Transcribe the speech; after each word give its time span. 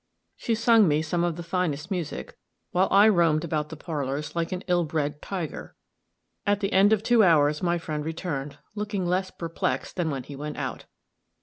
She 0.35 0.55
sung 0.55 0.87
me 0.87 1.03
some 1.03 1.23
of 1.23 1.35
the 1.35 1.43
finest 1.43 1.91
music, 1.91 2.35
while 2.71 2.87
I 2.89 3.07
roamed 3.07 3.43
about 3.43 3.69
the 3.69 3.75
parlors 3.75 4.35
like 4.35 4.51
an 4.51 4.63
ill 4.65 4.83
bred 4.83 5.21
tiger. 5.21 5.75
At 6.43 6.59
the 6.59 6.73
end 6.73 6.91
of 6.91 7.03
two 7.03 7.23
hours 7.23 7.61
my 7.61 7.77
friend 7.77 8.03
returned, 8.03 8.57
looking 8.73 9.05
less 9.05 9.29
perplexed 9.29 9.97
than 9.97 10.09
when 10.09 10.23
he 10.23 10.35
went 10.35 10.57
out. 10.57 10.85